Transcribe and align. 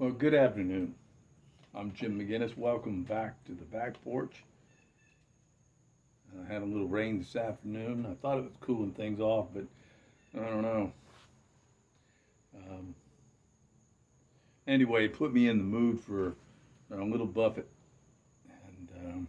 Well, 0.00 0.12
good 0.12 0.32
afternoon. 0.32 0.94
I'm 1.74 1.92
Jim 1.92 2.18
McGinnis. 2.18 2.56
Welcome 2.56 3.02
back 3.02 3.44
to 3.44 3.52
the 3.52 3.66
back 3.66 4.02
porch. 4.02 4.32
I 6.40 6.50
had 6.50 6.62
a 6.62 6.64
little 6.64 6.88
rain 6.88 7.18
this 7.18 7.36
afternoon. 7.36 8.06
I 8.10 8.14
thought 8.14 8.38
it 8.38 8.44
was 8.44 8.54
cooling 8.62 8.92
things 8.92 9.20
off, 9.20 9.48
but 9.52 9.64
I 10.34 10.46
don't 10.46 10.62
know. 10.62 10.92
Um, 12.56 12.94
anyway, 14.66 15.04
it 15.04 15.12
put 15.12 15.34
me 15.34 15.48
in 15.48 15.58
the 15.58 15.64
mood 15.64 16.00
for 16.00 16.32
a 16.90 17.04
little 17.04 17.26
Buffett. 17.26 17.68
And 18.48 18.88
um, 19.04 19.28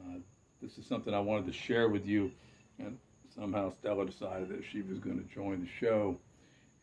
uh, 0.00 0.18
this 0.60 0.76
is 0.76 0.86
something 0.86 1.14
I 1.14 1.20
wanted 1.20 1.46
to 1.46 1.52
share 1.52 1.88
with 1.88 2.04
you. 2.04 2.32
And 2.80 2.98
somehow 3.32 3.70
Stella 3.78 4.06
decided 4.06 4.48
that 4.48 4.64
she 4.64 4.82
was 4.82 4.98
going 4.98 5.22
to 5.22 5.32
join 5.32 5.60
the 5.60 5.86
show. 5.86 6.16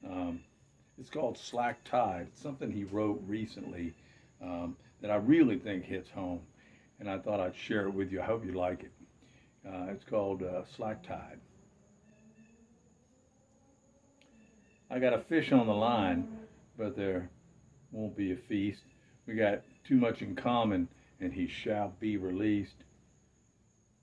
Um, 0.09 0.39
it's 0.99 1.09
called 1.09 1.37
Slack 1.37 1.83
Tide. 1.83 2.27
It's 2.31 2.41
something 2.41 2.71
he 2.71 2.83
wrote 2.83 3.21
recently 3.25 3.93
um, 4.41 4.75
that 5.01 5.11
I 5.11 5.15
really 5.15 5.57
think 5.57 5.85
hits 5.85 6.09
home. 6.09 6.41
And 6.99 7.09
I 7.09 7.17
thought 7.17 7.39
I'd 7.39 7.55
share 7.55 7.87
it 7.87 7.93
with 7.93 8.11
you. 8.11 8.21
I 8.21 8.25
hope 8.25 8.45
you 8.45 8.53
like 8.53 8.83
it. 8.83 8.91
Uh, 9.67 9.91
it's 9.91 10.03
called 10.03 10.43
uh, 10.43 10.63
Slack 10.75 11.05
Tide. 11.05 11.39
I 14.89 14.99
got 14.99 15.13
a 15.13 15.19
fish 15.19 15.51
on 15.51 15.65
the 15.65 15.73
line, 15.73 16.27
but 16.77 16.95
there 16.95 17.29
won't 17.91 18.15
be 18.15 18.31
a 18.31 18.35
feast. 18.35 18.83
We 19.25 19.33
got 19.33 19.61
too 19.87 19.95
much 19.95 20.21
in 20.21 20.35
common, 20.35 20.87
and 21.19 21.33
he 21.33 21.47
shall 21.47 21.93
be 21.99 22.17
released. 22.17 22.75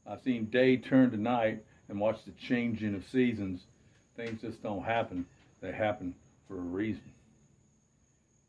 I've 0.06 0.22
seen 0.22 0.46
day 0.46 0.76
turn 0.76 1.12
to 1.12 1.16
night 1.16 1.62
and 1.88 2.00
watched 2.00 2.26
the 2.26 2.32
changing 2.32 2.94
of 2.94 3.06
seasons. 3.08 3.60
Things 4.16 4.40
just 4.40 4.62
don't 4.62 4.82
happen. 4.82 5.26
They 5.60 5.72
happen 5.72 6.14
for 6.50 6.58
a 6.58 6.60
reason. 6.60 7.12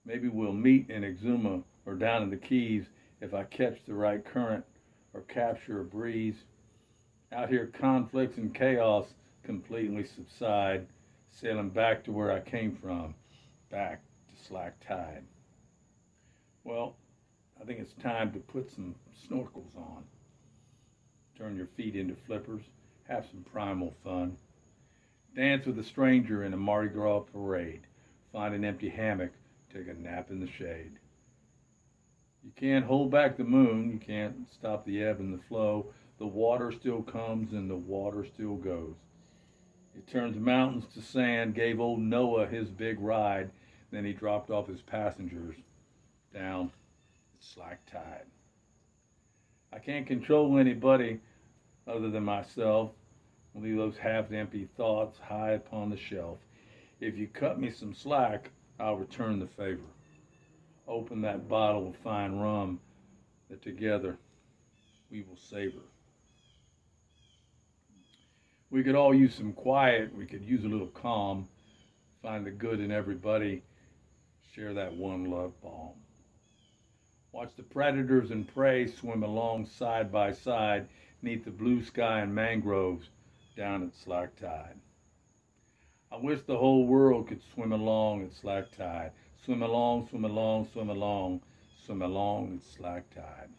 Maybe 0.06 0.28
we'll 0.28 0.54
meet 0.54 0.90
in 0.90 1.04
Exuma 1.04 1.62
or 1.86 1.94
down 1.94 2.24
in 2.24 2.32
the 2.32 2.38
Keys 2.38 2.86
if 3.22 3.36
I 3.36 3.44
catch 3.44 3.78
the 3.86 3.94
right 3.94 4.26
current 4.26 4.66
or 5.14 5.22
capture 5.22 5.82
a 5.82 5.84
breeze. 5.84 6.44
Out 7.32 7.50
here, 7.50 7.68
conflicts 7.68 8.38
and 8.38 8.54
chaos 8.54 9.06
completely 9.44 10.04
subside, 10.04 10.88
sailing 11.30 11.70
back 11.70 12.04
to 12.04 12.12
where 12.12 12.32
I 12.32 12.40
came 12.40 12.76
from, 12.82 13.14
back 13.70 14.02
to 14.30 14.44
slack 14.48 14.76
tide. 14.86 15.24
Well, 16.64 16.96
I 17.62 17.66
think 17.66 17.80
it's 17.80 17.94
time 18.02 18.32
to 18.34 18.40
put 18.40 18.72
some 18.72 18.96
snorkels 19.28 19.76
on. 19.78 20.04
Turn 21.38 21.56
your 21.56 21.68
feet 21.78 21.96
into 21.96 22.16
flippers, 22.26 22.64
have 23.08 23.26
some 23.32 23.46
primal 23.52 23.94
fun. 24.04 24.38
Dance 25.36 25.66
with 25.66 25.80
a 25.80 25.84
stranger 25.84 26.44
in 26.44 26.54
a 26.54 26.58
Mardi 26.58 26.90
Gras 26.90 27.22
parade. 27.32 27.82
Find 28.32 28.56
an 28.56 28.64
empty 28.64 28.90
hammock, 28.90 29.32
take 29.74 29.88
a 29.88 29.94
nap 29.94 30.32
in 30.32 30.40
the 30.40 30.48
shade. 30.48 30.94
You 32.44 32.52
can't 32.56 32.86
hold 32.86 33.12
back 33.12 33.38
the 33.38 33.44
moon, 33.44 33.92
you 33.92 34.00
can't 34.00 34.52
stop 34.52 34.86
the 34.86 35.04
ebb 35.04 35.20
and 35.20 35.34
the 35.34 35.44
flow. 35.44 35.88
The 36.18 36.26
water 36.26 36.72
still 36.72 37.02
comes 37.02 37.52
and 37.52 37.70
the 37.70 37.76
water 37.76 38.26
still 38.26 38.56
goes. 38.56 38.96
It 39.96 40.08
turns 40.08 40.38
mountains 40.38 40.86
to 40.94 41.02
sand, 41.02 41.56
gave 41.56 41.80
old 41.80 42.00
Noah 42.00 42.48
his 42.48 42.70
big 42.70 43.00
ride, 43.00 43.52
then 43.92 44.06
he 44.06 44.14
dropped 44.14 44.50
off 44.50 44.68
his 44.68 44.82
passengers 44.82 45.56
down 46.34 46.72
slack 47.40 47.80
tide. 47.92 48.26
I 49.74 49.80
can't 49.80 50.08
control 50.08 50.58
anybody 50.58 51.20
other 51.88 52.10
than 52.10 52.24
myself. 52.24 52.92
Leave 53.54 53.78
those 53.78 53.98
half-empty 53.98 54.70
thoughts 54.78 55.20
high 55.20 55.52
upon 55.52 55.90
the 55.90 55.98
shelf. 55.98 56.38
If 57.02 57.18
you 57.18 57.28
cut 57.28 57.60
me 57.60 57.72
some 57.72 57.96
slack, 57.96 58.52
I'll 58.80 58.96
return 58.96 59.40
the 59.40 59.48
favor. 59.48 59.82
Open 60.88 61.22
that 61.24 61.50
bottle 61.50 61.88
of 61.88 61.96
fine 61.98 62.38
rum 62.38 62.80
that 63.50 63.64
together 63.64 64.18
we 65.10 65.24
will 65.24 65.36
savor. 65.36 65.82
We 68.70 68.84
could 68.84 68.94
all 68.94 69.16
use 69.16 69.34
some 69.34 69.52
quiet. 69.52 70.16
We 70.16 70.28
could 70.28 70.46
use 70.46 70.64
a 70.64 70.68
little 70.68 70.88
calm. 70.88 71.48
Find 72.22 72.46
the 72.46 72.52
good 72.52 72.80
in 72.80 72.92
everybody. 72.92 73.64
Share 74.54 74.76
that 74.76 74.94
one 74.94 75.32
love 75.32 75.60
balm. 75.64 75.94
Watch 77.32 77.56
the 77.58 77.64
predators 77.64 78.30
and 78.30 78.48
prey 78.54 78.86
swim 78.86 79.24
along 79.24 79.66
side 79.66 80.12
by 80.12 80.34
side 80.34 80.88
neath 81.24 81.46
the 81.46 81.52
blue 81.52 81.84
sky 81.84 82.20
and 82.20 82.36
mangroves 82.36 83.10
down 83.58 83.82
at 83.82 83.96
slack 83.96 84.36
tide. 84.40 84.76
I 86.12 86.18
wish 86.18 86.42
the 86.42 86.58
whole 86.58 86.86
world 86.86 87.28
could 87.28 87.42
swim 87.54 87.72
along 87.72 88.24
at 88.24 88.34
slack 88.34 88.76
tide. 88.76 89.12
Swim 89.46 89.64
along, 89.64 90.10
swim 90.10 90.26
along, 90.26 90.68
swim 90.74 90.90
along, 90.90 91.42
swim 91.86 92.02
along 92.02 92.56
at 92.58 92.76
slack 92.76 93.04
tide. 93.16 93.50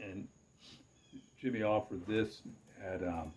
And 0.00 0.28
Jimmy 1.40 1.62
offered 1.62 2.06
this 2.06 2.42
at 2.82 3.02
um, 3.02 3.32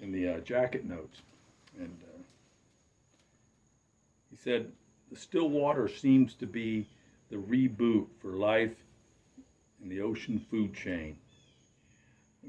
in 0.00 0.10
the 0.10 0.28
uh, 0.28 0.40
jacket 0.40 0.84
notes, 0.84 1.20
and 1.78 1.96
uh, 2.02 2.18
he 4.30 4.36
said 4.36 4.72
the 5.10 5.16
still 5.16 5.50
water 5.50 5.86
seems 5.86 6.34
to 6.34 6.46
be 6.46 6.86
the 7.30 7.36
reboot 7.36 8.06
for 8.20 8.30
life 8.30 8.74
in 9.82 9.88
the 9.88 10.00
ocean 10.00 10.44
food 10.50 10.74
chain 10.74 11.16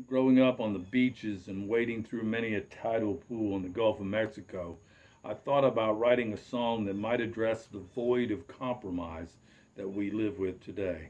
growing 0.05 0.39
up 0.39 0.59
on 0.59 0.73
the 0.73 0.79
beaches 0.79 1.47
and 1.47 1.67
wading 1.67 2.03
through 2.03 2.23
many 2.23 2.53
a 2.53 2.61
tidal 2.61 3.15
pool 3.15 3.55
in 3.55 3.63
the 3.63 3.69
Gulf 3.69 3.99
of 3.99 4.05
Mexico, 4.05 4.77
I 5.25 5.33
thought 5.33 5.63
about 5.63 5.99
writing 5.99 6.33
a 6.33 6.37
song 6.37 6.85
that 6.85 6.95
might 6.95 7.19
address 7.19 7.65
the 7.65 7.79
void 7.95 8.29
of 8.29 8.47
compromise 8.47 9.37
that 9.75 9.89
we 9.89 10.11
live 10.11 10.37
with 10.37 10.63
today. 10.63 11.09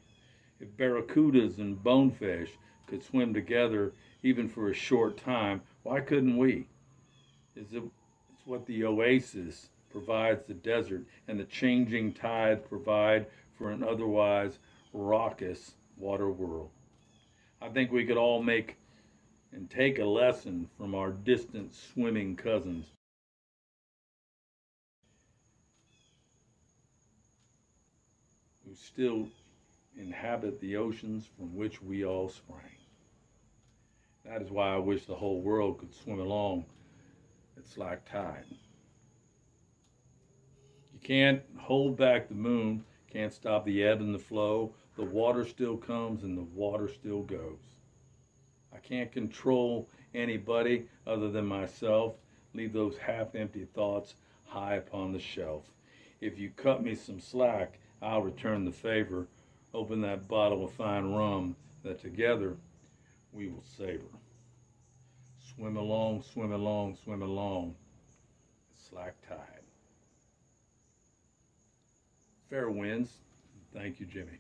If 0.62 0.76
barracudas 0.78 1.58
and 1.58 1.84
bonefish 1.84 2.52
could 2.88 3.04
swim 3.04 3.34
together 3.34 3.92
even 4.24 4.48
for 4.48 4.70
a 4.70 4.74
short 4.74 5.18
time, 5.18 5.62
why 5.84 6.00
couldn't 6.00 6.38
we? 6.38 6.68
It's, 7.56 7.74
a, 7.74 7.78
it's 7.78 8.46
what 8.46 8.66
the 8.66 8.86
oasis 8.86 9.70
provides 9.92 10.44
the 10.48 10.54
desert 10.54 11.04
and 11.28 11.40
the 11.40 11.46
changing 11.46 12.14
tide 12.14 12.68
provide 12.68 13.28
for 13.58 13.72
an 13.72 13.84
otherwise 13.84 14.60
raucous 14.94 15.74
water 15.98 16.32
world. 16.32 16.70
I 17.62 17.70
think 17.70 17.92
we 17.92 18.06
could 18.06 18.18
all 18.18 18.42
make 18.42 18.78
and 19.52 19.70
take 19.70 20.00
a 20.00 20.06
lesson 20.06 20.70
from 20.78 20.94
our 20.94 21.12
distant 21.12 21.74
swimming 21.74 22.36
cousins. 22.36 22.86
Who 28.66 28.76
still 28.76 29.28
inhabit 29.98 30.60
the 30.60 30.76
oceans 30.76 31.28
from 31.38 31.56
which 31.56 31.82
we 31.82 32.06
all 32.06 32.30
sprang. 32.30 32.62
That 34.26 34.42
is 34.42 34.52
why 34.52 34.74
I 34.74 34.78
wish 34.78 35.06
the 35.06 35.16
whole 35.16 35.42
world 35.42 35.80
could 35.80 35.94
swim 35.94 36.20
along 36.20 36.66
at 37.58 37.66
slack 37.66 38.10
tide. 38.10 38.46
You 40.94 41.00
can't 41.02 41.42
hold 41.58 41.98
back 41.98 42.28
the 42.28 42.36
moon, 42.36 42.84
can't 43.10 43.34
stop 43.34 43.66
the 43.66 43.84
ebb 43.84 44.02
and 44.02 44.14
the 44.14 44.20
flow, 44.20 44.74
the 44.98 45.06
water 45.06 45.46
still 45.46 45.78
comes 45.78 46.24
and 46.24 46.38
the 46.38 46.42
water 46.56 46.90
still 46.90 47.22
goes. 47.22 47.62
I 48.74 48.80
can't 48.80 49.12
control 49.12 49.88
anybody 50.14 50.88
other 51.06 51.30
than 51.30 51.46
myself. 51.46 52.16
Leave 52.54 52.74
those 52.74 52.98
half 52.98 53.36
empty 53.36 53.66
thoughts 53.74 54.16
high 54.46 54.76
upon 54.76 55.14
the 55.14 55.20
shelf. 55.20 55.64
If 56.20 56.40
you 56.40 56.50
cut 56.50 56.84
me 56.84 56.96
some 56.96 57.20
slack, 57.20 57.80
I'll 58.02 58.24
return 58.24 58.66
the 58.66 58.72
favor. 58.72 59.28
Open 59.74 60.02
that 60.02 60.28
bottle 60.28 60.66
of 60.66 60.72
fine 60.72 61.14
rum 61.14 61.56
that 61.84 62.02
together 62.02 62.58
we 63.32 63.48
will 63.48 63.64
savor. 63.78 64.04
Swim 65.56 65.78
along, 65.78 66.24
swim 66.24 66.52
along, 66.52 66.98
swim 67.04 67.22
along. 67.22 67.76
Slack 68.90 69.16
tide. 69.28 69.64
Fair 72.50 72.70
winds. 72.72 73.12
Thank 73.74 74.00
you, 74.00 74.06
Jimmy. 74.06 74.40